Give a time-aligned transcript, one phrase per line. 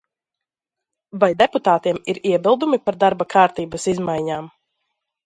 [1.23, 4.49] Vai deputātiem ir iebildumi par darba kārtības izmaiņām?